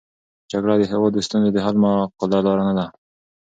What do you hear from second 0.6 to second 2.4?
د هېواد د ستونزو د حل معقوله